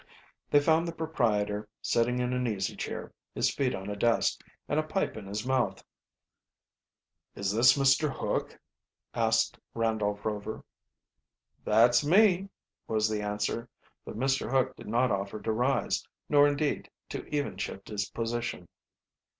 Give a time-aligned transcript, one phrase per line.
[0.49, 4.79] They found the proprietor sitting in an easy chair, his feet on a desk, and
[4.79, 5.83] a pipe in his mouth.
[7.35, 8.11] "Is this Mr.
[8.11, 8.59] Hook?"
[9.13, 10.63] asked Randolph Rover.
[11.63, 12.49] "That's me,"
[12.87, 13.69] was the answer;
[14.03, 14.49] but Mr.
[14.49, 18.67] Hook did not offer to rise, nor indeed to even shift his position.